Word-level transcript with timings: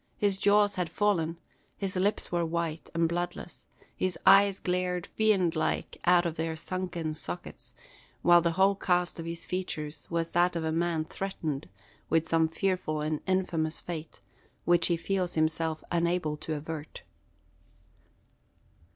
His 0.17 0.39
jaws 0.39 0.77
had 0.77 0.89
fallen; 0.89 1.37
his 1.77 1.95
lips 1.95 2.31
were 2.31 2.43
white 2.43 2.89
and 2.95 3.07
bloodless; 3.07 3.67
his 3.95 4.17
eyes 4.25 4.57
glared 4.59 5.05
fiend 5.15 5.55
like 5.55 5.99
out 6.05 6.25
of 6.25 6.37
their 6.37 6.55
sunken 6.55 7.13
sockets; 7.13 7.75
while 8.23 8.41
the 8.41 8.53
whole 8.53 8.73
cast 8.73 9.19
of 9.19 9.27
his 9.27 9.45
features 9.45 10.09
was 10.09 10.31
that 10.31 10.55
of 10.55 10.63
a 10.63 10.71
man 10.71 11.03
threatened 11.03 11.69
with 12.09 12.27
some 12.27 12.47
fearful 12.47 12.99
and 13.01 13.21
infamous 13.27 13.79
fate, 13.79 14.21
which 14.65 14.87
he 14.87 14.97
feels 14.97 15.35
himself 15.35 15.83
unable 15.91 16.35
to 16.35 16.55
avert. 16.55 17.03